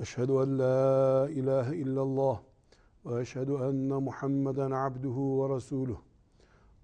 [0.00, 2.40] Eşhedü en la ilahe illallah
[3.06, 5.98] ve eşhedü enne Muhammeden abduhu ve resuluh.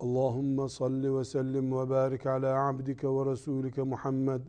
[0.01, 4.41] Allahümme salli ve sellim ve barik ala abdike ve rasulike Muhammed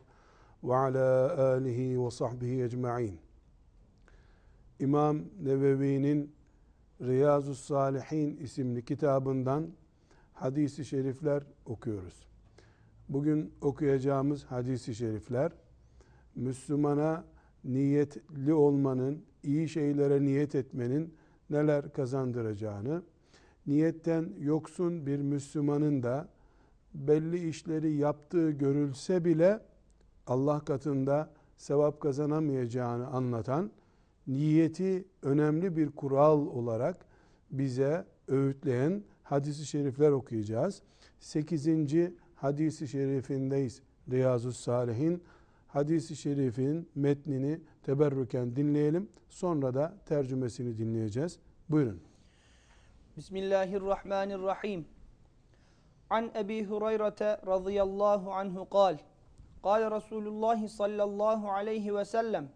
[0.64, 3.20] ve ala alihi ve sahbihi ecma'in.
[4.80, 6.32] İmam Nevevi'nin
[7.02, 9.68] Riyazu Salihin isimli kitabından
[10.34, 12.28] hadisi şerifler okuyoruz.
[13.10, 15.52] Bugün okuyacağımız hadisi şerifler
[16.36, 17.24] Müslümana
[17.64, 21.14] niyetli olmanın, iyi şeylere niyet etmenin
[21.50, 23.04] neler kazandıracağını,
[23.68, 26.30] niyetten yoksun bir Müslümanın da
[26.94, 29.59] belli işleri yaptığı görülse bile
[30.28, 33.72] Allah katında sevap kazanamayacağını anlatan
[34.28, 37.06] niyeti önemli bir kural olarak
[37.52, 40.81] bize öğütleyen hadisi şerifler okuyacağız.
[41.20, 41.68] 8
[42.36, 43.81] hadisi şerifindeyiz
[44.12, 45.24] Riyazu Salihin.
[45.68, 49.10] Hadisi şerifin metnini teberrüken dinleyelim.
[49.30, 51.40] Sonra da tercümesini dinleyeceğiz.
[51.70, 52.02] Buyurun.
[53.18, 54.86] Bismillahirrahmanirrahim.
[56.09, 58.98] An Ebi Hureyre radıyallahu anhu kal.
[59.64, 62.50] Kale Resulullah sallallahu aleyhi ve sellem.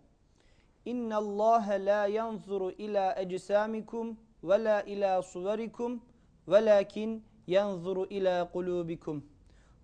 [0.85, 6.01] İnna Allah la yanzuru ila ecsamikum ve la ila suverikum
[6.47, 9.23] velakin yanzuru ila kulubikum.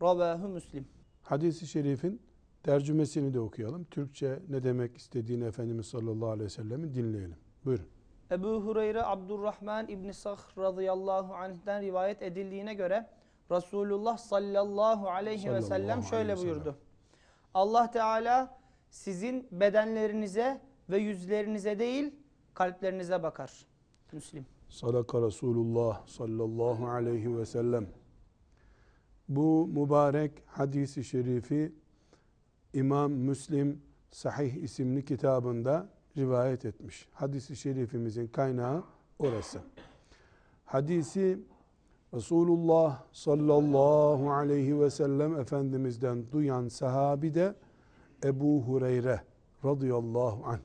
[0.02, 0.88] Ravahu Müslim.
[1.24, 2.22] Hadis-i şerifin
[2.68, 3.84] tercümesini de okuyalım.
[3.84, 7.38] Türkçe ne demek istediğini Efendimiz sallallahu aleyhi ve sellem'i dinleyelim.
[7.66, 7.86] Buyurun.
[8.32, 13.10] Ebu Hureyre Abdurrahman İbni Sakh radıyallahu anh'den rivayet edildiğine göre
[13.52, 16.76] Resulullah sallallahu aleyhi sallallahu ve sellem şöyle buyurdu.
[17.54, 22.16] Allah Teala sizin bedenlerinize ve yüzlerinize değil
[22.54, 23.66] kalplerinize bakar.
[24.12, 24.46] Müslim.
[24.70, 27.88] Sadaka Resulullah sallallahu aleyhi ve sellem.
[29.30, 31.74] Bu mübarek hadisi şerifi
[32.74, 37.08] İmam Müslim Sahih isimli kitabında rivayet etmiş.
[37.14, 38.84] Hadisi şerifimizin kaynağı
[39.20, 39.60] orası.
[40.66, 41.40] Hadisi
[42.14, 47.56] Resulullah sallallahu aleyhi ve sellem Efendimiz'den duyan sahabi de
[48.24, 49.22] Ebu Hureyre
[49.66, 50.60] radıyallahu anh.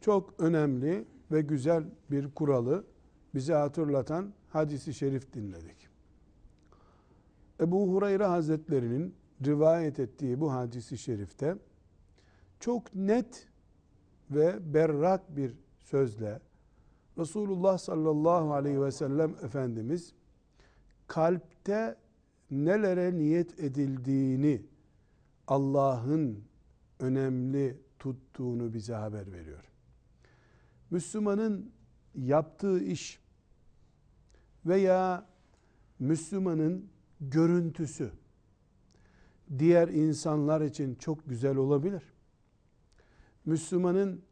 [0.00, 2.84] Çok önemli ve güzel bir kuralı
[3.34, 5.88] bize hatırlatan hadisi şerif dinledik.
[7.60, 9.14] Ebu Hureyre Hazretlerinin
[9.44, 11.56] rivayet ettiği bu hadisi şerifte
[12.60, 13.48] çok net
[14.30, 16.40] ve berrak bir sözle
[17.18, 20.12] Resulullah sallallahu aleyhi ve sellem Efendimiz
[21.06, 21.96] kalpte
[22.50, 24.62] nelere niyet edildiğini
[25.46, 26.44] Allah'ın
[26.98, 29.64] önemli tuttuğunu bize haber veriyor.
[30.90, 31.72] Müslümanın
[32.14, 33.20] yaptığı iş
[34.66, 35.26] veya
[35.98, 36.88] Müslümanın
[37.20, 38.10] görüntüsü
[39.58, 42.02] diğer insanlar için çok güzel olabilir.
[43.44, 44.22] Müslümanın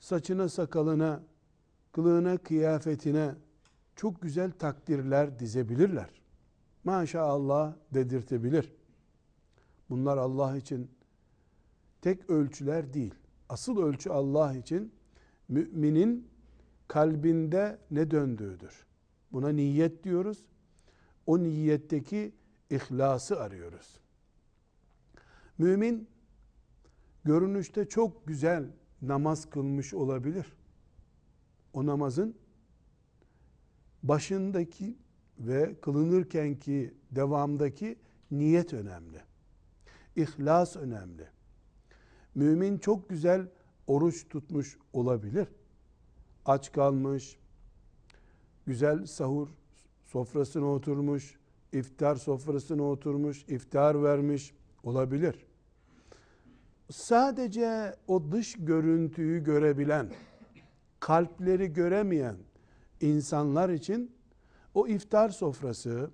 [0.00, 1.22] saçına sakalına,
[1.92, 3.34] kılığına kıyafetine
[3.96, 6.10] çok güzel takdirler dizebilirler.
[6.84, 8.72] Maşallah dedirtebilir.
[9.90, 10.90] Bunlar Allah için
[12.02, 13.14] tek ölçüler değil.
[13.48, 14.92] Asıl ölçü Allah için
[15.48, 16.28] müminin
[16.88, 18.86] kalbinde ne döndüğüdür.
[19.32, 20.44] Buna niyet diyoruz
[21.26, 22.32] o niyetteki
[22.70, 24.00] ihlası arıyoruz.
[25.58, 26.08] Mümin
[27.24, 28.64] görünüşte çok güzel
[29.02, 30.46] namaz kılmış olabilir.
[31.72, 32.36] O namazın
[34.02, 34.98] başındaki
[35.38, 37.98] ve kılınırkenki devamdaki
[38.30, 39.20] niyet önemli.
[40.16, 41.28] İhlas önemli.
[42.34, 43.48] Mümin çok güzel
[43.86, 45.48] oruç tutmuş olabilir.
[46.44, 47.38] Aç kalmış,
[48.66, 49.48] güzel sahur
[50.04, 51.38] sofrasına oturmuş,
[51.72, 55.45] iftar sofrasına oturmuş, iftar vermiş olabilir.
[56.90, 60.12] Sadece o dış görüntüyü görebilen,
[61.00, 62.36] kalpleri göremeyen
[63.00, 64.16] insanlar için
[64.74, 66.10] o iftar sofrası,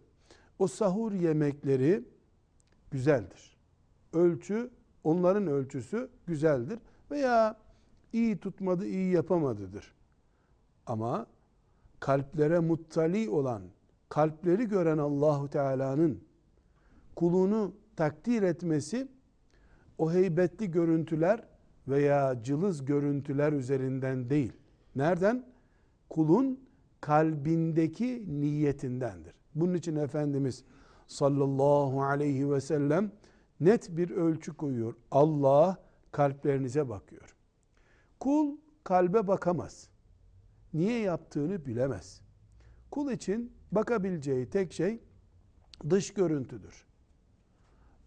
[0.59, 2.05] o sahur yemekleri
[2.91, 3.57] güzeldir.
[4.13, 4.71] Ölçü,
[5.05, 6.79] onların ölçüsü güzeldir.
[7.11, 7.57] Veya
[8.13, 9.95] iyi tutmadı, iyi yapamadıdır.
[10.87, 11.27] Ama
[12.01, 13.63] kalplere muttali olan,
[14.09, 16.25] kalpleri gören Allahu Teala'nın
[17.17, 19.09] kulunu takdir etmesi
[19.99, 21.45] o heybetli görüntüler
[21.89, 24.53] veya cılız görüntüler üzerinden değil.
[24.97, 25.47] Nereden?
[26.11, 26.61] Kulun
[27.01, 29.35] kalbindeki niyetindendir.
[29.55, 30.65] Bunun için Efendimiz
[31.07, 33.13] sallallahu aleyhi ve sellem
[33.61, 34.95] net bir ölçü koyuyor.
[35.11, 35.77] Allah
[36.13, 37.37] kalplerinize bakıyor.
[38.21, 39.89] Kul kalbe bakamaz.
[40.75, 42.21] Niye yaptığını bilemez.
[42.91, 45.01] Kul için bakabileceği tek şey
[45.91, 46.87] dış görüntüdür.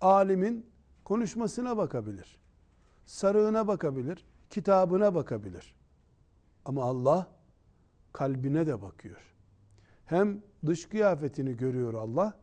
[0.01, 0.65] Alimin
[1.05, 2.37] konuşmasına bakabilir.
[3.05, 5.75] Sarığına bakabilir, kitabına bakabilir.
[6.65, 7.27] Ama Allah
[8.13, 9.35] kalbine de bakıyor.
[10.05, 12.33] Hem dış kıyafetini görüyor Allah,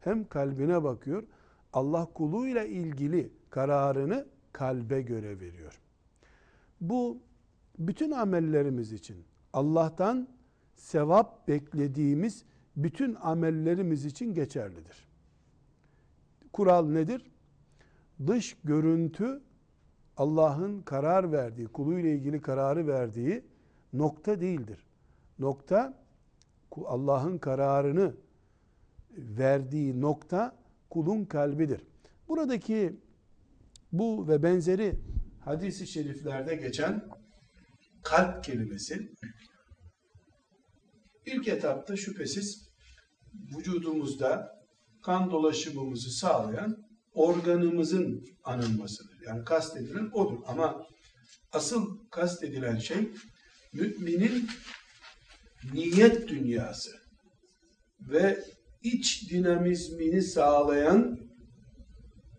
[0.00, 1.22] hem kalbine bakıyor.
[1.72, 5.80] Allah kuluyla ilgili kararını kalbe göre veriyor.
[6.80, 7.18] Bu
[7.78, 10.28] bütün amellerimiz için Allah'tan
[10.74, 12.44] sevap beklediğimiz
[12.76, 15.08] bütün amellerimiz için geçerlidir.
[16.52, 17.30] Kural nedir?
[18.26, 19.42] Dış görüntü
[20.16, 23.44] Allah'ın karar verdiği, kuluyla ilgili kararı verdiği
[23.92, 24.86] nokta değildir.
[25.38, 26.04] Nokta
[26.86, 28.14] Allah'ın kararını
[29.10, 30.56] verdiği nokta
[30.90, 31.80] kulun kalbidir.
[32.28, 33.00] Buradaki
[33.92, 35.00] bu ve benzeri
[35.40, 37.08] hadisi şeriflerde geçen
[38.02, 39.12] kalp kelimesi
[41.26, 42.70] ilk etapta şüphesiz
[43.56, 44.60] vücudumuzda
[45.02, 49.18] kan dolaşımımızı sağlayan organımızın anılmasıdır.
[49.26, 50.38] Yani kastedilen odur.
[50.46, 50.86] Ama
[51.52, 53.08] asıl kastedilen şey
[53.72, 54.48] müminin
[55.72, 56.90] niyet dünyası
[58.00, 58.44] ve
[58.82, 61.20] iç dinamizmini sağlayan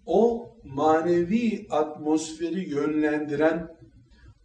[0.05, 3.67] o manevi atmosferi yönlendiren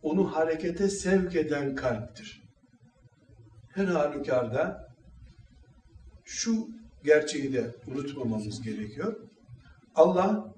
[0.02, 2.42] onu harekete sevk eden kalptir.
[3.74, 4.88] Her halükarda
[6.24, 6.68] şu
[7.04, 9.28] gerçeği de unutmamamız gerekiyor.
[9.96, 10.54] Allah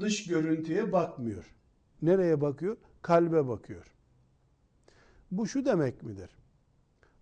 [0.00, 1.54] dış görüntüye bakmıyor.
[2.02, 2.76] Nereye bakıyor?
[3.02, 3.94] Kalbe bakıyor.
[5.30, 6.30] Bu şu demek midir?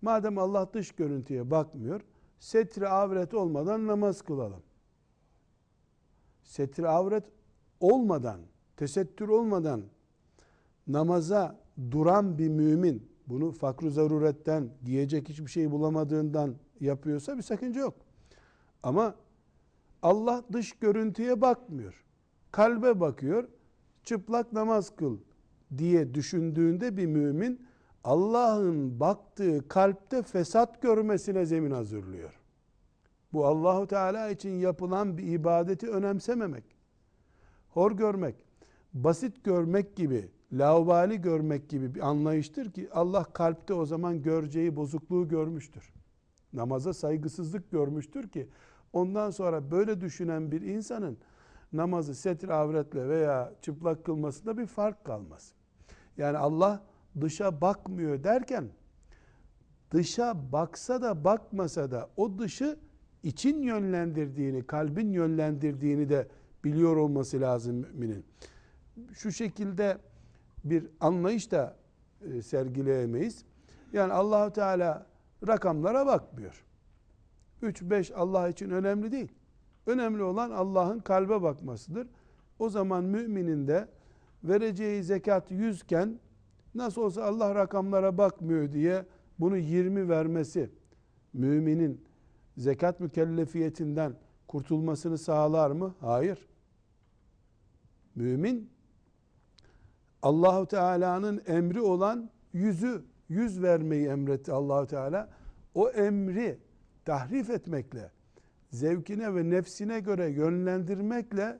[0.03, 2.01] Madem Allah dış görüntüye bakmıyor,
[2.39, 4.63] setri avret olmadan namaz kılalım.
[6.45, 7.25] Setri avret
[7.81, 8.41] olmadan,
[8.77, 9.83] tesettür olmadan
[10.87, 11.61] namaza
[11.91, 17.95] duran bir mümin bunu fakru zaruretten giyecek hiçbir şey bulamadığından yapıyorsa bir sakınca yok.
[18.83, 19.15] Ama
[20.03, 22.05] Allah dış görüntüye bakmıyor.
[22.53, 23.49] Kalbe bakıyor.
[24.05, 25.19] Çıplak namaz kıl
[25.79, 27.67] diye düşündüğünde bir mümin
[28.05, 32.41] Allah'ın baktığı kalpte fesat görmesine zemin hazırlıyor.
[33.33, 36.65] Bu Allahu Teala için yapılan bir ibadeti önemsememek,
[37.69, 38.37] hor görmek,
[38.95, 45.29] basit görmek gibi, laubali görmek gibi bir anlayıştır ki Allah kalpte o zaman göreceği bozukluğu
[45.29, 45.93] görmüştür.
[46.53, 48.49] Namaza saygısızlık görmüştür ki
[48.93, 51.19] ondan sonra böyle düşünen bir insanın
[51.73, 55.53] namazı setir avretle veya çıplak kılmasında bir fark kalmaz.
[56.17, 56.83] Yani Allah
[57.21, 58.69] dışa bakmıyor derken
[59.91, 62.79] dışa baksa da bakmasa da o dışı
[63.23, 66.29] için yönlendirdiğini, kalbin yönlendirdiğini de
[66.65, 68.25] biliyor olması lazım müminin.
[69.13, 69.99] Şu şekilde
[70.65, 71.77] bir anlayış da
[72.21, 73.45] e, sergileyemeyiz.
[73.93, 75.07] Yani Allahu Teala
[75.47, 76.66] rakamlara bakmıyor.
[77.67, 79.29] 3-5 Allah için önemli değil.
[79.87, 82.09] Önemli olan Allah'ın kalbe bakmasıdır.
[82.59, 83.89] O zaman müminin de
[84.45, 86.21] vereceği zekat 100 iken
[86.75, 89.07] nasıl olsa Allah rakamlara bakmıyor diye
[89.39, 90.71] bunu 20 vermesi
[91.33, 92.05] müminin
[92.57, 94.15] zekat mükellefiyetinden
[94.49, 95.95] kurtulmasını sağlar mı?
[96.01, 96.49] Hayır.
[98.15, 98.71] Mümin
[100.23, 105.29] Allahu Teala'nın emri olan yüzü yüz vermeyi emretti Allahu Teala.
[105.75, 106.59] O emri
[107.07, 108.11] tahrif etmekle,
[108.71, 111.59] zevkine ve nefsine göre yönlendirmekle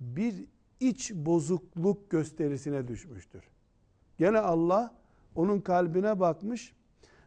[0.00, 0.44] bir
[0.80, 3.44] iç bozukluk gösterisine düşmüştür.
[4.18, 4.94] Gene Allah
[5.34, 6.72] onun kalbine bakmış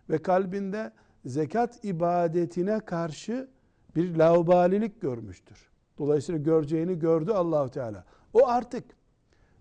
[0.09, 0.91] ve kalbinde
[1.25, 3.49] zekat ibadetine karşı
[3.95, 5.69] bir laubalilik görmüştür.
[5.97, 8.05] Dolayısıyla göreceğini gördü Allahu Teala.
[8.33, 8.83] O artık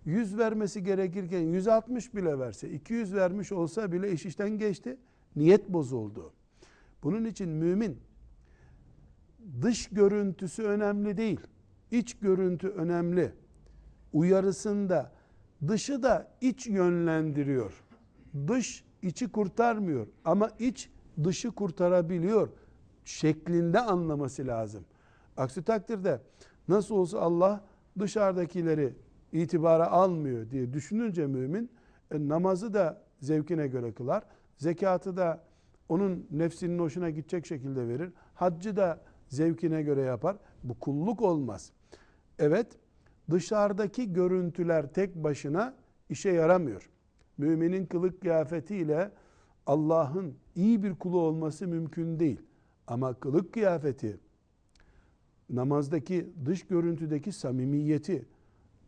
[0.05, 4.97] 100 vermesi gerekirken 160 bile verse, 200 vermiş olsa bile iş işten geçti.
[5.37, 6.33] Niyet bozuldu.
[7.03, 8.01] Bunun için mümin
[9.63, 11.41] dış görüntüsü önemli değil.
[11.91, 13.33] İç görüntü önemli.
[14.13, 15.13] Uyarısında
[15.69, 17.85] dışı da iç yönlendiriyor.
[18.47, 20.91] Dış içi kurtarmıyor ama iç
[21.25, 22.49] dışı kurtarabiliyor
[23.05, 24.85] şeklinde anlaması lazım.
[25.37, 26.21] Aksi takdirde
[26.69, 27.65] nasıl olsa Allah
[27.99, 28.95] dışarıdakileri
[29.33, 31.71] itibara almıyor diye düşününce mümin
[32.11, 34.23] e, namazı da zevkine göre kılar.
[34.57, 35.45] Zekatı da
[35.91, 38.13] onun nefsinin hoşuna gidecek şekilde verir.
[38.35, 40.37] Haccı da zevkine göre yapar.
[40.65, 41.73] Bu kulluk olmaz.
[42.39, 42.67] Evet
[43.31, 45.75] dışarıdaki görüntüler tek başına
[46.09, 46.91] işe yaramıyor.
[47.39, 49.11] Müminin kılık kıyafetiyle
[49.67, 52.41] Allah'ın iyi bir kulu olması mümkün değil.
[52.87, 54.21] Ama kılık kıyafeti,
[55.51, 58.25] namazdaki dış görüntüdeki samimiyeti,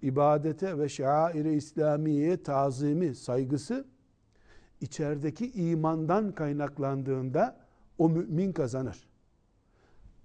[0.02, 3.84] ibadete ve şair-i İslamiye'ye tazimi, saygısı
[4.82, 7.56] içerideki imandan kaynaklandığında
[7.98, 9.08] o mümin kazanır.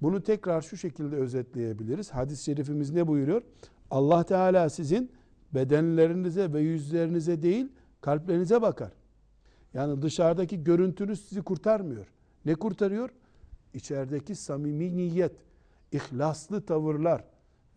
[0.01, 2.11] Bunu tekrar şu şekilde özetleyebiliriz.
[2.11, 3.41] Hadis-i şerifimiz ne buyuruyor?
[3.91, 5.11] Allah Teala sizin
[5.53, 7.71] bedenlerinize ve yüzlerinize değil
[8.01, 8.91] kalplerinize bakar.
[9.73, 12.07] Yani dışarıdaki görüntünüz sizi kurtarmıyor.
[12.45, 13.09] Ne kurtarıyor?
[13.73, 15.35] İçerideki samimi niyet,
[15.91, 17.23] ihlaslı tavırlar,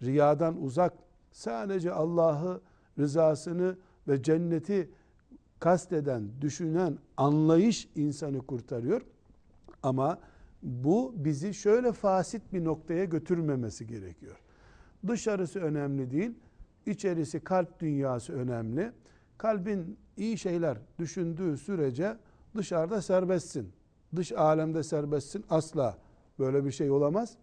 [0.02, 0.92] riyadan uzak,
[1.32, 2.60] sadece Allah'ı,
[2.98, 3.76] rızasını
[4.08, 4.90] ve cenneti
[5.60, 9.02] kasteden, düşünen anlayış insanı kurtarıyor.
[9.82, 10.18] Ama
[10.62, 14.36] bu bizi şöyle fasit bir noktaya götürmemesi gerekiyor.
[15.08, 16.30] Dışarısı önemli değil,
[16.86, 18.92] içerisi kalp dünyası önemli.
[19.38, 22.16] Kalbin iyi şeyler düşündüğü sürece
[22.56, 23.72] dışarıda serbestsin.
[24.16, 25.98] Dış alemde serbestsin asla
[26.38, 27.36] böyle bir şey olamaz.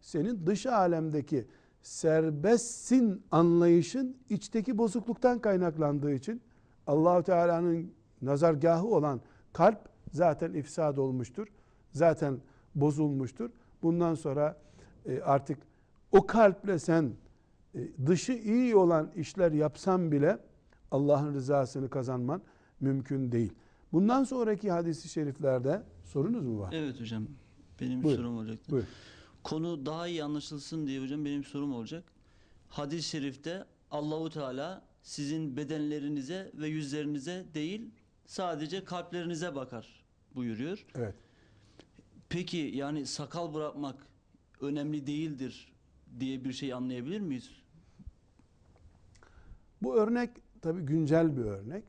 [0.00, 1.46] Senin dış alemdeki
[1.82, 6.42] serbestsin anlayışın içteki bozukluktan kaynaklandığı için
[6.86, 9.20] Allahu Teala'nın nazargahı olan
[9.52, 9.78] kalp
[10.12, 11.46] zaten ifsad olmuştur.
[11.92, 12.40] Zaten
[12.74, 13.50] bozulmuştur.
[13.82, 14.56] Bundan sonra
[15.06, 15.58] e, artık
[16.12, 17.12] o kalple sen
[17.74, 20.38] e, dışı iyi olan işler yapsan bile
[20.90, 22.42] Allah'ın rızasını kazanman
[22.80, 23.52] mümkün değil.
[23.92, 26.72] Bundan sonraki hadisi şeriflerde sorunuz mu var?
[26.72, 27.26] Evet hocam.
[27.80, 28.22] Benim Buyurun.
[28.22, 28.72] sorum olacaktı.
[28.72, 28.84] Buyur.
[29.44, 32.04] Konu daha iyi anlaşılsın diye hocam benim sorum olacak.
[32.68, 37.90] Hadis-i şerifte Allahu Teala sizin bedenlerinize ve yüzlerinize değil
[38.26, 40.86] sadece kalplerinize bakar buyuruyor.
[40.94, 41.14] Evet.
[42.28, 44.06] Peki yani sakal bırakmak
[44.60, 45.72] önemli değildir
[46.20, 47.50] diye bir şey anlayabilir miyiz?
[49.82, 50.30] Bu örnek
[50.62, 51.84] tabi güncel bir örnek.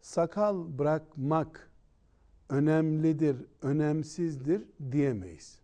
[0.00, 1.70] Sakal bırakmak
[2.48, 5.58] önemlidir, önemsizdir diyemeyiz.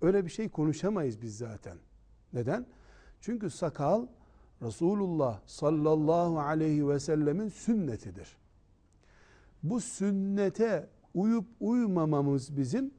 [0.00, 1.78] Öyle bir şey konuşamayız biz zaten.
[2.32, 2.66] Neden?
[3.20, 4.06] Çünkü sakal
[4.62, 8.36] Resulullah sallallahu aleyhi ve sellemin sünnetidir.
[9.62, 12.94] Bu sünnete uyup uymamamız bizim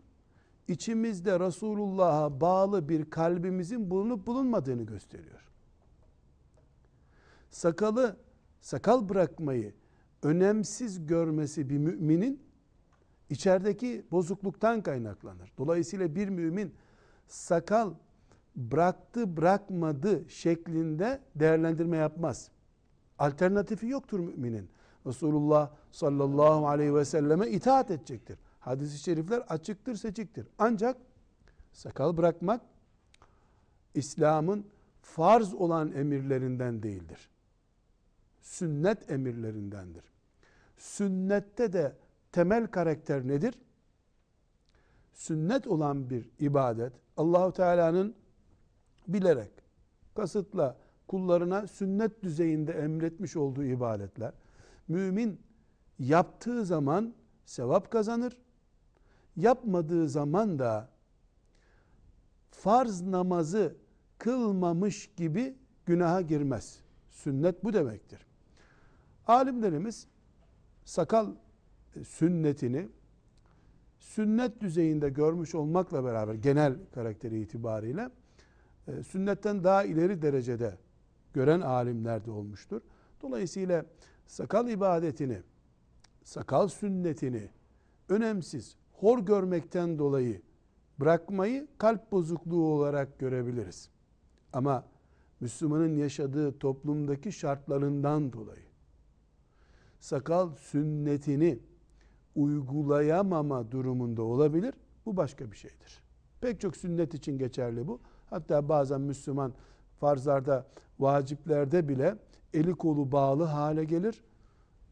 [0.67, 5.49] içimizde Resulullah'a bağlı bir kalbimizin bulunup bulunmadığını gösteriyor.
[7.51, 8.17] Sakalı,
[8.61, 9.73] sakal bırakmayı
[10.23, 12.43] önemsiz görmesi bir müminin
[13.29, 15.51] içerideki bozukluktan kaynaklanır.
[15.57, 16.73] Dolayısıyla bir mümin
[17.27, 17.93] sakal
[18.59, 22.51] bıraktı bırakmadı şeklinde değerlendirme yapmaz.
[23.19, 24.69] Alternatifi yoktur müminin.
[25.05, 28.39] Resulullah sallallahu aleyhi ve selleme itaat edecektir.
[28.59, 30.47] Hadis-i şerifler açıktır seçiktir.
[30.57, 30.97] Ancak
[31.73, 32.61] sakal bırakmak
[33.95, 34.65] İslam'ın
[35.01, 37.29] farz olan emirlerinden değildir.
[38.41, 40.03] Sünnet emirlerindendir.
[40.77, 41.95] Sünnette de
[42.31, 43.53] temel karakter nedir?
[45.13, 48.15] Sünnet olan bir ibadet Allahu Teala'nın
[49.13, 49.51] bilerek,
[50.15, 54.33] kasıtla kullarına sünnet düzeyinde emretmiş olduğu ibadetler.
[54.87, 55.39] Mümin
[55.99, 57.13] yaptığı zaman
[57.45, 58.37] sevap kazanır.
[59.35, 60.89] Yapmadığı zaman da
[62.51, 63.75] farz namazı
[64.17, 66.79] kılmamış gibi günaha girmez.
[67.09, 68.19] Sünnet bu demektir.
[69.27, 70.07] Alimlerimiz
[70.85, 71.27] sakal
[72.03, 72.89] sünnetini
[73.99, 78.09] sünnet düzeyinde görmüş olmakla beraber genel karakteri itibariyle
[78.89, 80.77] e, sünnetten daha ileri derecede
[81.33, 82.81] gören alimler de olmuştur.
[83.21, 83.85] Dolayısıyla
[84.27, 85.41] sakal ibadetini,
[86.23, 87.49] sakal sünnetini
[88.09, 90.41] önemsiz, hor görmekten dolayı
[90.99, 93.89] bırakmayı kalp bozukluğu olarak görebiliriz.
[94.53, 94.85] Ama
[95.39, 98.69] Müslümanın yaşadığı toplumdaki şartlarından dolayı
[99.99, 101.59] sakal sünnetini
[102.35, 104.73] uygulayamama durumunda olabilir.
[105.05, 106.03] Bu başka bir şeydir.
[106.41, 107.99] Pek çok sünnet için geçerli bu.
[108.29, 109.53] Hatta bazen Müslüman
[109.99, 110.65] farzlarda,
[110.99, 112.15] vaciplerde bile
[112.53, 114.23] eli kolu bağlı hale gelir.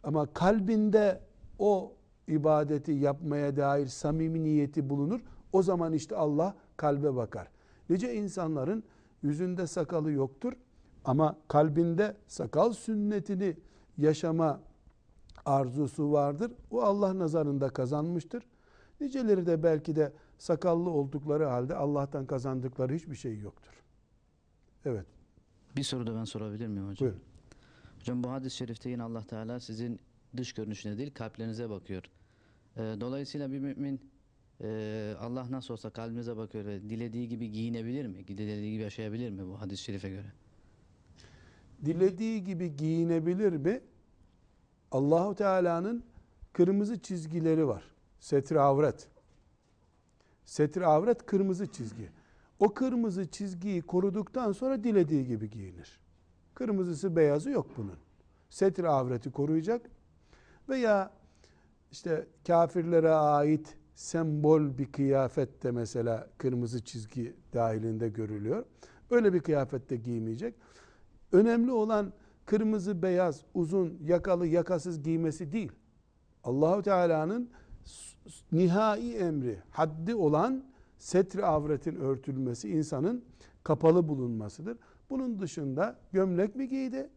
[0.03, 1.21] Ama kalbinde
[1.59, 1.93] o
[2.27, 5.19] ibadeti yapmaya dair samimi niyeti bulunur.
[5.53, 7.47] O zaman işte Allah kalbe bakar.
[7.89, 8.83] Nice insanların
[9.23, 10.53] yüzünde sakalı yoktur
[11.05, 13.57] ama kalbinde sakal sünnetini
[13.97, 14.59] yaşama
[15.45, 16.51] arzusu vardır.
[16.71, 18.43] O Allah nazarında kazanmıştır.
[19.01, 23.73] Niceleri de belki de sakallı oldukları halde Allah'tan kazandıkları hiçbir şey yoktur.
[24.85, 25.05] Evet.
[25.75, 27.07] Bir soru da ben sorabilir miyim hocam?
[27.07, 27.23] Buyurun.
[27.99, 29.99] Hocam bu hadis-i şerifte yine Allah Teala sizin
[30.37, 32.03] dış görünüşüne değil kalplerinize bakıyor.
[32.77, 34.01] Ee, dolayısıyla bir mümin
[34.61, 38.27] e, Allah nasıl olsa kalbimize bakıyor ve dilediği gibi giyinebilir mi?
[38.27, 40.33] Dilediği gibi yaşayabilir mi bu hadis-i şerife göre?
[41.85, 43.81] dilediği gibi giyinebilir mi?
[44.91, 46.03] Allahu Teala'nın
[46.53, 47.83] kırmızı çizgileri var.
[48.19, 49.07] Setre avret.
[50.47, 52.09] Setre avret kırmızı çizgi.
[52.59, 55.99] O kırmızı çizgiyi koruduktan sonra dilediği gibi giyinir.
[56.53, 57.95] Kırmızısı beyazı yok bunun.
[58.49, 59.81] Setre avreti koruyacak
[60.69, 61.11] veya
[61.91, 68.65] işte kafirlere ait sembol bir kıyafette mesela kırmızı çizgi dahilinde görülüyor.
[69.09, 70.55] Öyle bir kıyafette giymeyecek.
[71.31, 72.13] Önemli olan
[72.45, 75.71] kırmızı, beyaz, uzun, yakalı, yakasız giymesi değil.
[76.43, 77.49] Allahu Teala'nın
[78.51, 80.63] nihai emri, haddi olan
[80.97, 83.25] setri avretin örtülmesi insanın
[83.63, 84.77] kapalı bulunmasıdır.
[85.09, 87.09] Bunun dışında gömlek mi giydi,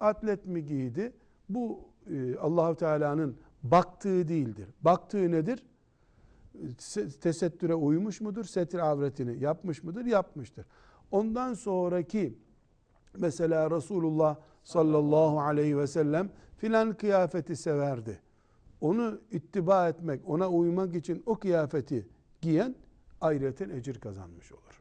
[0.00, 1.12] atlet mi giydi?
[1.48, 4.68] Bu e, Allahu Teala'nın baktığı değildir.
[4.82, 5.62] Baktığı nedir?
[7.20, 8.44] Tesettüre uymuş mudur?
[8.44, 10.04] Setri avretini yapmış mıdır?
[10.04, 10.66] Yapmıştır.
[11.10, 12.38] Ondan sonraki
[13.18, 18.20] mesela Resulullah sallallahu aleyhi ve sellem filan kıyafeti severdi.
[18.80, 22.08] Onu ittiba etmek, ona uymak için o kıyafeti
[22.40, 22.74] giyen
[23.20, 24.80] ayrıca ecir kazanmış olur.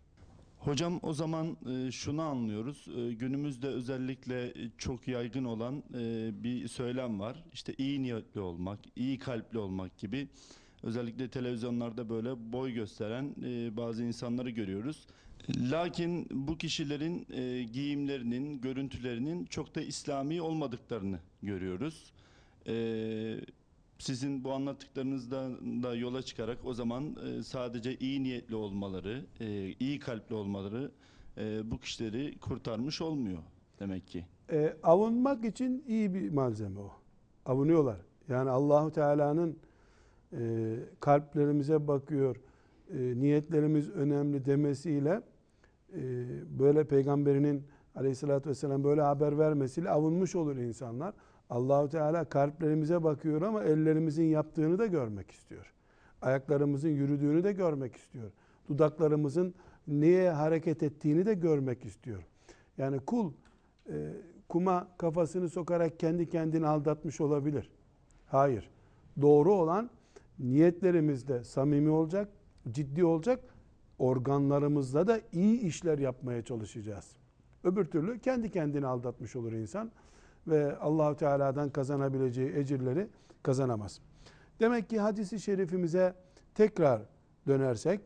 [0.60, 2.88] Hocam o zaman e, şunu anlıyoruz.
[2.98, 5.84] E, günümüzde özellikle e, çok yaygın olan
[6.44, 7.44] bir söylem var.
[7.54, 10.28] İşte iyi niyetli olmak, iyi kalpli olmak gibi.
[10.84, 13.36] Özellikle televizyonlarda böyle boy gösteren
[13.78, 15.08] bazı insanları görüyoruz.
[15.72, 17.28] Lakin bu kişilerin
[17.74, 22.14] giyimlerinin, görüntülerinin çok da İslami olmadıklarını görüyoruz.
[24.00, 29.48] Sizin bu anlattıklarınızdan da yola çıkarak o zaman e, sadece iyi niyetli olmaları, e,
[29.80, 30.92] iyi kalpli olmaları
[31.38, 33.40] e, bu kişileri kurtarmış olmuyor
[33.80, 34.26] demek ki.
[34.52, 36.92] E, avunmak için iyi bir malzeme o.
[37.46, 37.98] Avunuyorlar.
[38.30, 39.58] Yani Allahu Teala'nın
[40.34, 42.36] e, kalplerimize bakıyor,
[42.94, 45.22] e, niyetlerimiz önemli demesiyle
[45.94, 46.02] e,
[46.60, 47.64] böyle peygamberinin
[47.96, 51.14] aleyhissalatü vesselam böyle haber vermesiyle avunmuş olur insanlar.
[51.50, 55.74] Allahu Teala kalplerimize bakıyor ama ellerimizin yaptığını da görmek istiyor.
[56.22, 58.32] Ayaklarımızın yürüdüğünü de görmek istiyor.
[58.70, 59.54] Dudaklarımızın
[59.88, 62.24] neye hareket ettiğini de görmek istiyor.
[62.78, 63.32] Yani kul
[63.90, 64.14] e,
[64.50, 67.72] kuma kafasını sokarak kendi kendini aldatmış olabilir.
[68.28, 68.70] Hayır.
[69.22, 69.90] Doğru olan
[70.40, 72.30] niyetlerimizde samimi olacak,
[72.72, 73.40] ciddi olacak.
[74.00, 77.16] Organlarımızda da iyi işler yapmaya çalışacağız.
[77.64, 79.92] Öbür türlü kendi kendini aldatmış olur insan
[80.48, 83.08] ve Allahu Teala'dan kazanabileceği ecirleri
[83.44, 84.00] kazanamaz.
[84.60, 86.14] Demek ki hadisi şerifimize
[86.56, 87.02] tekrar
[87.48, 88.02] dönersek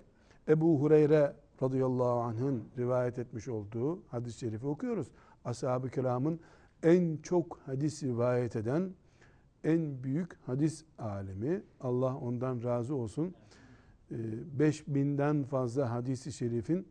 [0.47, 5.07] Ebu Hureyre radıyallahu anh'ın rivayet etmiş olduğu hadis-i şerifi okuyoruz.
[5.45, 6.39] Ashab-ı kiramın
[6.83, 8.93] en çok hadis rivayet eden
[9.63, 13.33] en büyük hadis alimi Allah ondan razı olsun
[14.11, 16.87] 5000'den ee, fazla hadisi şerifin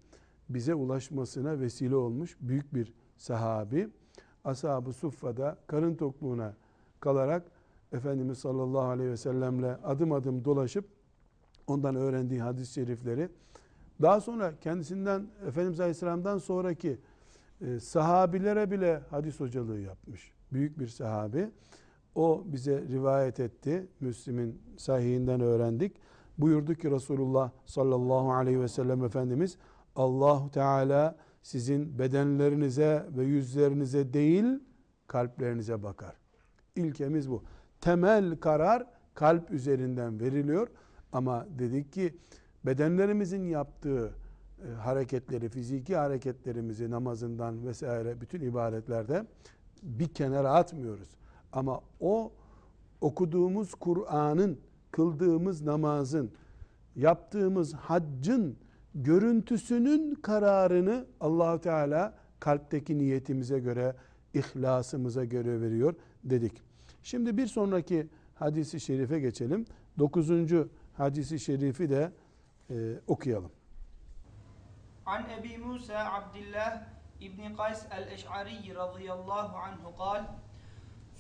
[0.49, 3.89] bize ulaşmasına vesile olmuş büyük bir sahabi
[4.45, 6.55] ashab-ı suffada karın tokluğuna
[7.01, 7.43] kalarak
[7.93, 10.85] Efendimiz sallallahu aleyhi ve sellemle adım adım dolaşıp
[11.67, 13.29] ondan öğrendiği hadis-i şerifleri
[14.03, 16.99] daha sonra kendisinden Efendimiz Aleyhisselam'dan sonraki
[17.61, 20.33] e, sahabilere bile hadis hocalığı yapmış.
[20.53, 21.51] Büyük bir sahabi.
[22.15, 23.87] O bize rivayet etti.
[24.01, 25.97] Müslim'in sahihinden öğrendik.
[26.39, 29.57] Buyurdu ki Resulullah sallallahu aleyhi ve sellem Efendimiz
[29.97, 34.45] Allahu Teala sizin bedenlerinize ve yüzlerinize değil
[35.07, 36.17] kalplerinize bakar.
[36.77, 37.45] İlkemiz bu.
[37.81, 40.69] Temel karar kalp üzerinden veriliyor
[41.13, 42.15] ama dedik ki
[42.67, 44.15] bedenlerimizin yaptığı
[44.67, 49.27] e, hareketleri, fiziki hareketlerimizi namazından vesaire bütün ibadetlerde
[49.83, 51.09] bir kenara atmıyoruz.
[51.53, 52.33] Ama o
[53.01, 56.31] okuduğumuz Kur'an'ın, kıldığımız namazın,
[56.97, 58.57] yaptığımız haccın
[58.95, 63.97] görüntüsünün kararını Allahu Teala kalpteki niyetimize göre,
[64.35, 66.53] ihlasımıza göre veriyor dedik.
[67.03, 69.65] Şimdi bir sonraki hadisi şerife geçelim.
[69.99, 72.13] Dokuzuncu hadisi şerifi de
[72.71, 72.75] e,
[73.07, 73.51] okuyalım.
[75.07, 76.83] An Ebi Musa Abdullah
[77.21, 80.25] İbni Kays el-Eş'ari radıyallahu anhu kal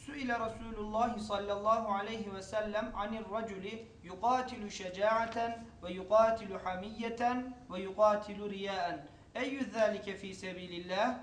[0.06, 8.50] Suile Resulullah sallallahu aleyhi ve sellem anir raculi yuqatilu şeca'aten ve yuqatilu hamiyeten ve yuqatilu
[8.50, 9.06] riyaen.
[9.34, 11.18] Eyyü zâlike fî sebilillah?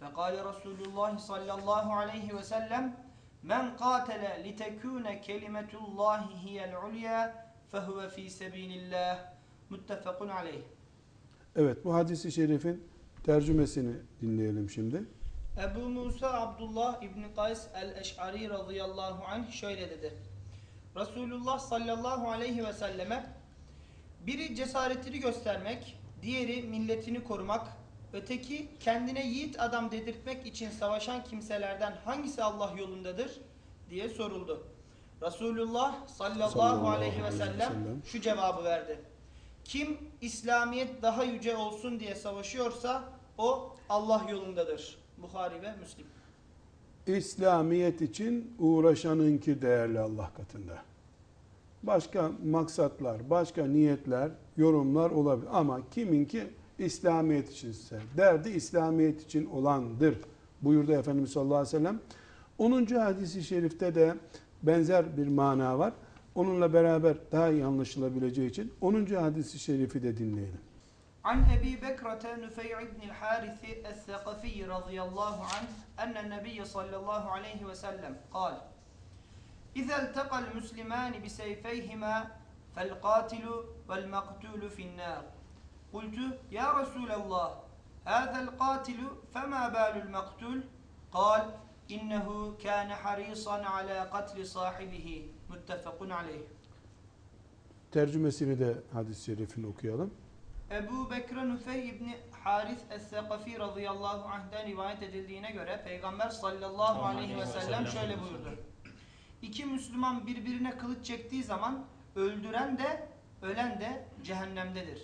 [0.00, 2.96] Fekale Resulullah sallallahu aleyhi ve sellem
[3.42, 9.18] Men qatele litekûne kelimetullahi hiyel ulya fehuve fî sebilillah.
[9.70, 10.62] Muttefakun aleyh.
[11.56, 12.84] Evet bu hadisi şerifin
[13.24, 15.15] tercümesini dinleyelim şimdi.
[15.58, 20.14] Ebu Musa Abdullah İbni Kays el-Eş'ari radıyallahu anh şöyle dedi.
[20.96, 23.26] Resulullah sallallahu aleyhi ve selleme
[24.26, 27.76] biri cesaretini göstermek, diğeri milletini korumak,
[28.12, 33.40] Öteki kendine yiğit adam dedirtmek için savaşan kimselerden hangisi Allah yolundadır
[33.90, 34.66] diye soruldu.
[35.22, 38.02] Resulullah sallallahu, Sallallahu aleyhi ve sellem.
[38.06, 39.00] şu cevabı verdi.
[39.64, 43.04] Kim İslamiyet daha yüce olsun diye savaşıyorsa
[43.38, 44.98] o Allah yolundadır.
[45.22, 46.06] Bukhari ve Müslim.
[47.06, 50.82] İslamiyet için uğraşanınki değerli Allah katında.
[51.82, 55.48] Başka maksatlar, başka niyetler, yorumlar olabilir.
[55.52, 56.44] Ama kiminki
[56.78, 60.16] İslamiyet içinse, derdi İslamiyet için olandır
[60.62, 62.00] buyurdu Efendimiz sallallahu aleyhi ve sellem.
[62.58, 62.84] 10.
[62.86, 64.14] hadisi şerifte de
[64.62, 65.92] benzer bir mana var.
[66.34, 69.06] Onunla beraber daha iyi anlaşılabileceği için 10.
[69.06, 70.60] hadisi şerifi de dinleyelim.
[71.26, 77.64] عن أبي بكرة نفيع بن الحارث الثقفي رضي الله عنه أن النبي صلى الله عليه
[77.64, 78.60] وسلم قال
[79.76, 82.26] إذا التقى المسلمان بسيفيهما
[82.76, 83.44] فالقاتل
[83.88, 85.24] والمقتول في النار.
[85.92, 87.48] قلت يا رسول الله
[88.04, 89.00] هذا القاتل
[89.34, 90.64] فما بال المقتول؟
[91.12, 91.42] قال
[91.90, 95.28] إنه كان حريصا على قتل صاحبه.
[95.50, 96.46] متفق عليه.
[97.92, 100.14] Tercümesini de hadis-i şerifini okuyalım.
[100.70, 107.46] Ebu Bekir Nüfey İbni Haris Es-Sakafi radıyallahu anh'den rivayet edildiğine göre Peygamber sallallahu aleyhi ve
[107.46, 108.58] sellem şöyle buyurdu.
[109.42, 111.84] İki Müslüman birbirine kılıç çektiği zaman
[112.16, 113.08] öldüren de
[113.42, 115.02] ölen de cehennemdedir.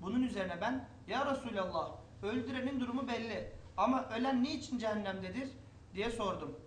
[0.00, 1.90] Bunun üzerine ben ya Resulallah
[2.22, 5.48] öldürenin durumu belli ama ölen niçin cehennemdedir
[5.94, 6.60] diye sordum.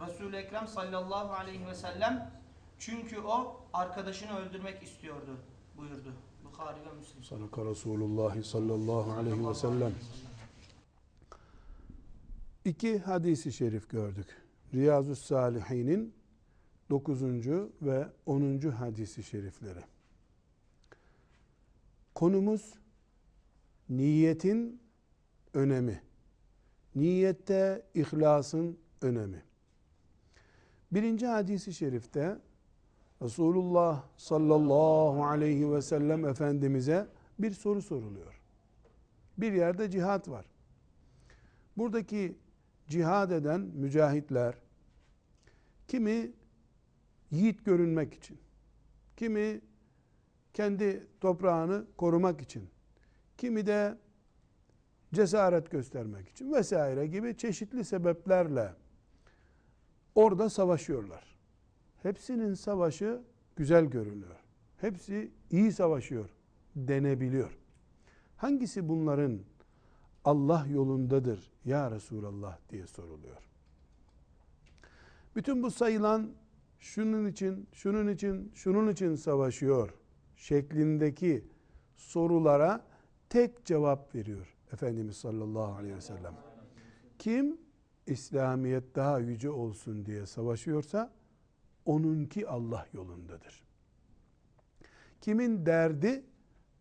[0.00, 2.30] Resul-i Ekrem sallallahu aleyhi ve sellem
[2.78, 5.36] çünkü o arkadaşını öldürmek istiyordu
[5.76, 6.12] buyurdu.
[6.54, 7.24] Bukhari ve Müslim.
[7.24, 9.92] Sadaka Resulullah sallallahu aleyhi ve sellem.
[12.64, 14.26] İki hadisi şerif gördük.
[14.74, 16.14] Riyazu Salihin'in
[16.90, 17.22] 9.
[17.82, 18.58] ve 10.
[18.58, 19.80] hadisi şerifleri.
[22.14, 22.74] Konumuz
[23.88, 24.80] niyetin
[25.54, 26.02] önemi.
[26.94, 29.42] Niyette ihlasın önemi.
[30.92, 32.38] Birinci hadisi şerifte
[33.22, 37.06] Resulullah sallallahu aleyhi ve sellem Efendimiz'e
[37.38, 38.40] bir soru soruluyor.
[39.38, 40.46] Bir yerde cihat var.
[41.76, 42.38] Buradaki
[42.88, 44.54] cihad eden mücahitler
[45.88, 46.32] kimi
[47.30, 48.38] yiğit görünmek için,
[49.16, 49.60] kimi
[50.54, 52.70] kendi toprağını korumak için,
[53.38, 53.98] kimi de
[55.14, 58.72] cesaret göstermek için vesaire gibi çeşitli sebeplerle
[60.14, 61.33] orada savaşıyorlar.
[62.04, 63.22] Hepsinin savaşı
[63.56, 64.36] güzel görünüyor.
[64.76, 66.30] Hepsi iyi savaşıyor
[66.76, 67.58] denebiliyor.
[68.36, 69.40] Hangisi bunların
[70.24, 73.50] Allah yolundadır ya Resulallah diye soruluyor.
[75.36, 76.30] Bütün bu sayılan
[76.78, 79.94] şunun için, şunun için, şunun için savaşıyor
[80.36, 81.44] şeklindeki
[81.96, 82.84] sorulara
[83.28, 86.34] tek cevap veriyor Efendimiz sallallahu aleyhi ve sellem.
[87.18, 87.58] Kim
[88.06, 91.12] İslamiyet daha yüce olsun diye savaşıyorsa
[91.86, 93.64] onunki Allah yolundadır.
[95.20, 96.24] Kimin derdi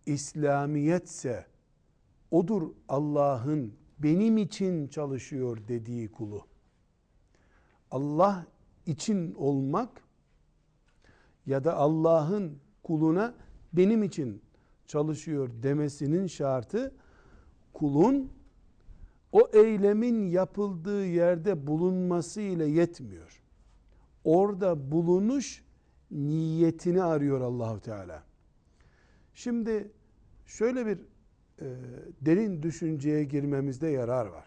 [0.06, 1.46] İslamiyetse
[2.32, 6.48] odur Allah'ın benim için çalışıyor dediği kulu.
[7.92, 8.46] Allah
[8.86, 10.04] için olmak
[11.46, 13.36] ya da Allah'ın kuluna
[13.74, 14.42] benim için
[14.86, 16.96] çalışıyor demesinin şartı
[17.74, 18.32] kulun
[19.32, 23.43] o eylemin yapıldığı yerde bulunması ile yetmiyor.
[24.24, 25.64] Orada bulunuş
[26.12, 28.24] niyetini arıyor Allahu Teala.
[29.34, 29.92] Şimdi
[30.46, 30.98] şöyle bir
[31.62, 31.68] e,
[32.22, 34.46] derin düşünceye girmemizde yarar var.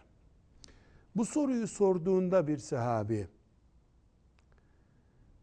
[1.17, 3.29] Bu soruyu sorduğunda bir sahabi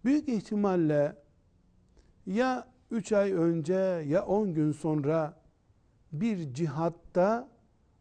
[0.06, 1.16] büyük ihtimalle
[2.26, 3.74] ya 3 ay önce
[4.08, 5.44] ya 10 gün sonra
[6.12, 7.50] bir cihatta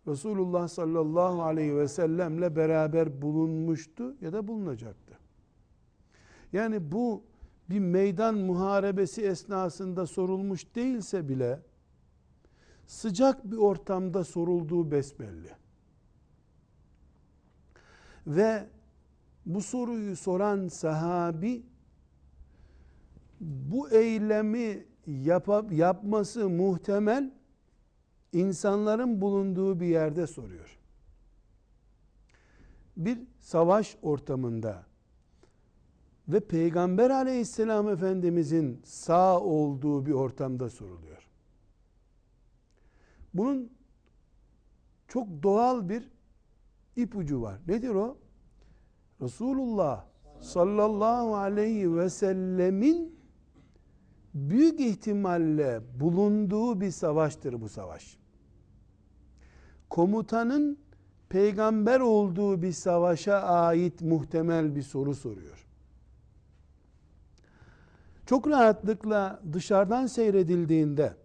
[0.06, 5.11] Resulullah sallallahu aleyhi ve sellemle beraber bulunmuştu ya da bulunacaktı.
[6.52, 7.24] Yani bu
[7.70, 11.60] bir meydan muharebesi esnasında sorulmuş değilse bile
[12.86, 15.50] sıcak bir ortamda sorulduğu besbelli.
[18.26, 18.68] Ve
[19.46, 21.66] bu soruyu soran sahabi
[23.40, 27.32] bu eylemi yapıp, yapması muhtemel
[28.32, 30.78] insanların bulunduğu bir yerde soruyor.
[32.96, 34.91] Bir savaş ortamında
[36.32, 41.28] ve Peygamber aleyhisselam efendimizin sağ olduğu bir ortamda soruluyor.
[43.34, 43.72] Bunun
[45.08, 46.10] çok doğal bir
[46.96, 47.60] ipucu var.
[47.66, 48.18] Nedir o?
[49.20, 50.04] Resulullah
[50.40, 53.18] sallallahu aleyhi ve sellemin
[54.34, 58.18] büyük ihtimalle bulunduğu bir savaştır bu savaş.
[59.90, 60.78] komutanın
[61.28, 65.66] peygamber olduğu bir savaşa ait muhtemel bir soru soruyor.
[68.32, 71.16] Çok rahatlıkla dışarıdan seyredildiğinde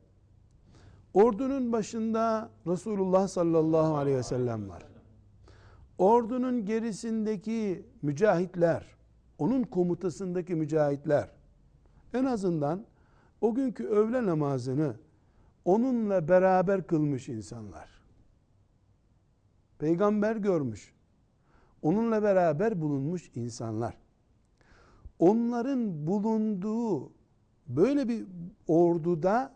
[1.13, 4.83] ordunun başında Resulullah sallallahu aleyhi ve sellem var.
[5.97, 8.85] Ordunun gerisindeki mücahitler,
[9.37, 11.29] onun komutasındaki mücahitler
[12.13, 12.85] en azından
[13.41, 14.95] o günkü öğle namazını
[15.65, 17.89] onunla beraber kılmış insanlar.
[19.79, 20.93] Peygamber görmüş.
[21.81, 24.06] Onunla beraber bulunmuş insanlar.
[25.19, 27.11] Onların bulunduğu
[27.67, 28.25] böyle bir
[28.67, 29.53] orduda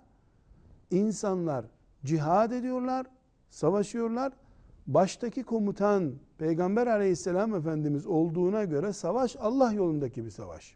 [0.91, 1.65] insanlar
[2.05, 3.07] cihad ediyorlar,
[3.49, 4.33] savaşıyorlar.
[4.87, 10.75] Baştaki komutan Peygamber aleyhisselam Efendimiz olduğuna göre savaş Allah yolundaki bir savaş.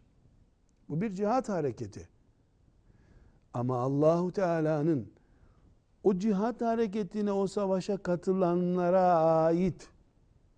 [0.88, 2.08] Bu bir cihat hareketi.
[3.54, 5.08] Ama Allahu Teala'nın
[6.04, 9.88] o cihat hareketine, o savaşa katılanlara ait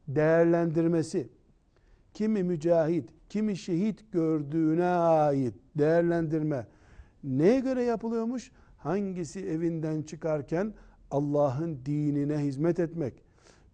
[0.08, 1.28] değerlendirmesi,
[2.14, 6.66] kimi mücahit, kimi şehit gördüğüne ait değerlendirme
[7.24, 8.52] neye göre yapılıyormuş?
[8.76, 10.74] Hangisi evinden çıkarken
[11.10, 13.14] Allah'ın dinine hizmet etmek,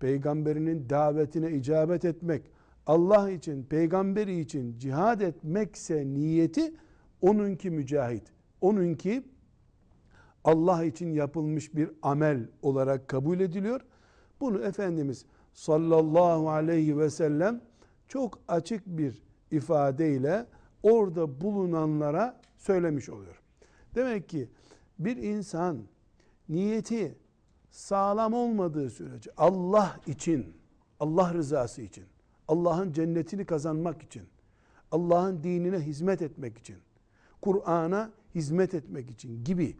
[0.00, 2.50] peygamberinin davetine icabet etmek,
[2.86, 6.74] Allah için, peygamberi için cihad etmekse niyeti
[7.20, 8.22] onunki mücahit,
[8.60, 9.22] onunki
[10.44, 13.80] Allah için yapılmış bir amel olarak kabul ediliyor.
[14.40, 17.60] Bunu Efendimiz sallallahu aleyhi ve sellem
[18.08, 19.22] çok açık bir
[19.54, 20.46] ifadeyle
[20.82, 23.42] orada bulunanlara söylemiş oluyor.
[23.94, 24.48] Demek ki
[24.98, 25.78] bir insan
[26.48, 27.18] niyeti
[27.70, 30.56] sağlam olmadığı sürece Allah için,
[31.00, 32.04] Allah rızası için,
[32.48, 34.22] Allah'ın cennetini kazanmak için,
[34.90, 36.76] Allah'ın dinine hizmet etmek için,
[37.40, 39.76] Kur'an'a hizmet etmek için gibi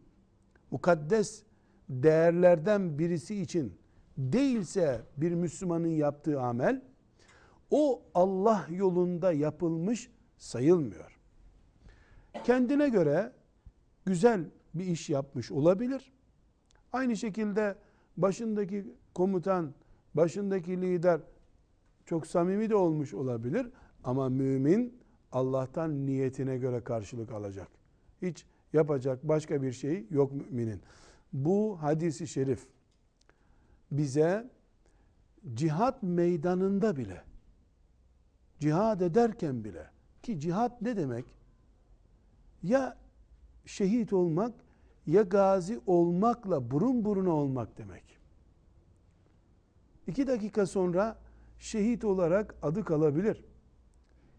[0.70, 1.42] mukaddes
[1.88, 3.74] değerlerden birisi için
[4.18, 6.82] değilse bir Müslümanın yaptığı amel
[7.76, 11.20] o Allah yolunda yapılmış sayılmıyor.
[12.44, 13.32] Kendine göre
[14.04, 16.12] güzel bir iş yapmış olabilir.
[16.92, 17.76] Aynı şekilde
[18.16, 19.74] başındaki komutan,
[20.14, 21.20] başındaki lider
[22.06, 23.70] çok samimi de olmuş olabilir
[24.04, 24.98] ama mümin
[25.32, 27.68] Allah'tan niyetine göre karşılık alacak.
[28.22, 30.80] Hiç yapacak başka bir şey yok müminin.
[31.32, 32.66] Bu hadisi şerif
[33.90, 34.50] bize
[35.54, 37.33] cihat meydanında bile
[38.58, 39.90] cihad ederken bile
[40.22, 41.24] ki cihat ne demek?
[42.62, 42.96] Ya
[43.66, 44.54] şehit olmak
[45.06, 48.18] ya gazi olmakla burun buruna olmak demek.
[50.06, 51.18] İki dakika sonra
[51.58, 53.44] şehit olarak adı kalabilir.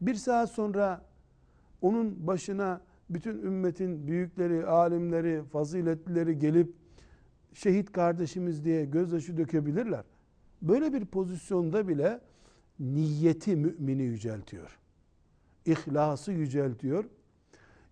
[0.01, 1.05] Bir saat sonra
[1.81, 6.75] onun başına bütün ümmetin büyükleri, alimleri, faziletlileri gelip
[7.53, 10.03] şehit kardeşimiz diye gözyaşı dökebilirler.
[10.61, 12.21] Böyle bir pozisyonda bile
[12.79, 14.79] niyeti mümini yüceltiyor.
[15.65, 17.05] İhlası yüceltiyor.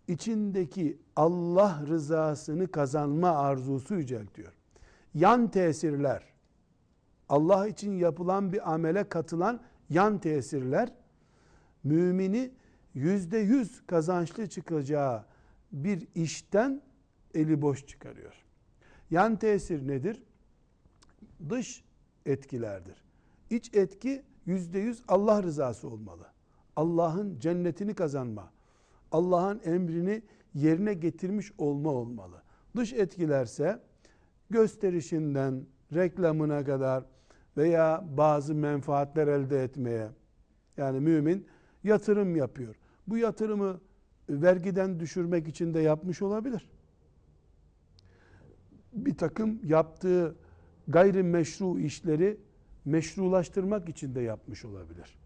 [0.08, 4.54] İçindeki Allah rızasını kazanma arzusu yüceltiyor.
[5.14, 6.24] Yan tesirler,
[7.30, 10.94] Allah için yapılan bir amele katılan yan tesirler,
[11.84, 12.52] mümini
[12.94, 15.26] yüzde yüz kazançlı çıkacağı
[15.72, 16.82] bir işten
[17.34, 18.34] eli boş çıkarıyor.
[19.12, 20.24] Yan tesir nedir?
[21.50, 21.84] Dış
[22.26, 23.04] etkilerdir.
[23.50, 26.28] İç etki yüzde yüz Allah rızası olmalı.
[26.76, 28.52] Allah'ın cennetini kazanma,
[29.12, 30.22] Allah'ın emrini
[30.54, 32.42] yerine getirmiş olma olmalı.
[32.76, 33.80] Dış etkilerse
[34.50, 37.04] gösterişinden reklamına kadar
[37.58, 40.10] veya bazı menfaatler elde etmeye
[40.78, 41.48] yani mümin
[41.84, 42.76] yatırım yapıyor.
[43.08, 43.82] Bu yatırımı
[44.30, 46.70] vergiden düşürmek için de yapmış olabilir.
[48.94, 50.36] Bir takım yaptığı
[50.88, 52.38] gayrimeşru işleri
[52.86, 55.18] meşrulaştırmak için de yapmış olabilir.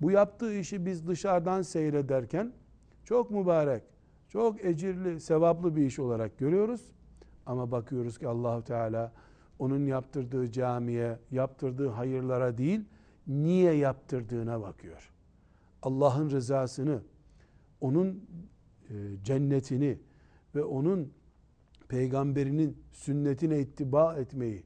[0.00, 2.52] Bu yaptığı işi biz dışarıdan seyrederken
[3.04, 3.82] çok mübarek,
[4.28, 6.92] çok ecirli, sevaplı bir iş olarak görüyoruz.
[7.46, 9.12] Ama bakıyoruz ki Allahu Teala
[9.58, 12.84] onun yaptırdığı camiye, yaptırdığı hayırlara değil,
[13.26, 15.12] niye yaptırdığına bakıyor.
[15.82, 17.02] Allah'ın rızasını,
[17.80, 18.24] onun
[18.90, 19.98] e, cennetini
[20.54, 21.12] ve onun
[21.88, 24.64] peygamberinin sünnetine ittiba etmeyi,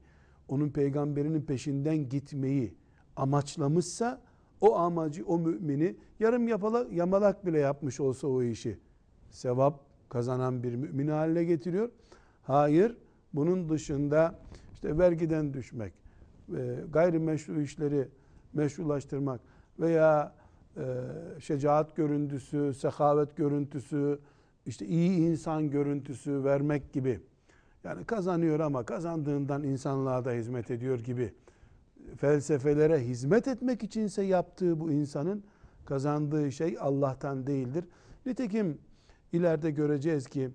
[0.51, 2.73] onun peygamberinin peşinden gitmeyi
[3.15, 4.21] amaçlamışsa
[4.61, 8.79] o amacı, o mümini yarım yapala, yamalak bile yapmış olsa o işi
[9.29, 11.89] sevap kazanan bir mümin haline getiriyor.
[12.43, 12.97] Hayır,
[13.33, 14.39] bunun dışında
[14.73, 15.93] işte vergiden düşmek,
[16.57, 18.07] e, gayrimeşru işleri
[18.53, 19.41] meşrulaştırmak
[19.79, 20.35] veya
[20.77, 20.83] e,
[21.39, 24.19] şecaat görüntüsü, sehavet görüntüsü,
[24.65, 27.19] işte iyi insan görüntüsü vermek gibi
[27.83, 31.33] Yani kazanıyor ama kazandığından insanlığa da hizmet ediyor gibi
[32.17, 35.43] felsefelere hizmet etmek içinse yaptığı bu insanın
[35.85, 37.85] kazandığı şey Allah'tan değildir.
[38.25, 38.77] Nitekim
[39.33, 40.49] ileride göreceğiz ki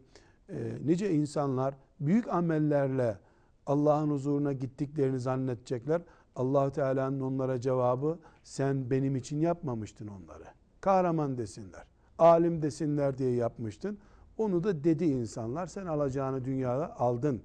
[0.48, 3.18] e, nice insanlar büyük amellerle
[3.66, 6.02] Allah'ın huzuruna gittiklerini zannedecekler.
[6.36, 10.44] allah Teala'nın onlara cevabı sen benim için yapmamıştın onları.
[10.80, 11.84] Kahraman desinler,
[12.18, 13.98] alim desinler diye yapmıştın.
[14.38, 17.42] Onu da dedi insanlar sen alacağını dünyada aldın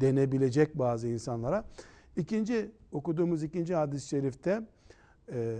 [0.00, 1.64] denebilecek bazı insanlara.
[2.16, 4.62] İkinci okuduğumuz ikinci hadis-i şerifte
[5.32, 5.58] e,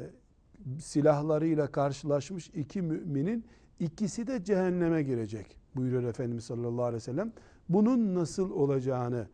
[0.79, 3.45] silahlarıyla karşılaşmış iki müminin
[3.81, 7.33] ikisi de cehenneme girecek buyuruyor Efendimiz sallallahu aleyhi ve sellem.
[7.69, 9.27] Bunun nasıl olacağını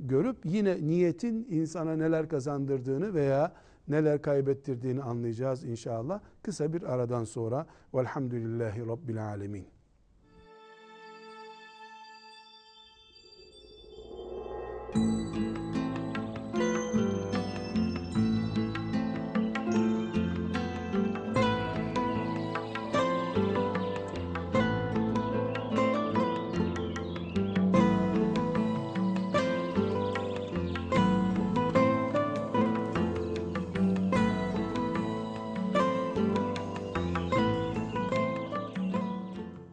[0.00, 3.52] görüp yine niyetin insana neler kazandırdığını veya
[3.88, 6.20] neler kaybettirdiğini anlayacağız inşallah.
[6.42, 9.66] Kısa bir aradan sonra velhamdülillahi rabbil alemin.